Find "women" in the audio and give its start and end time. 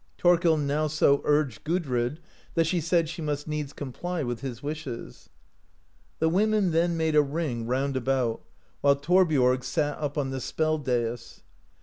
6.27-6.71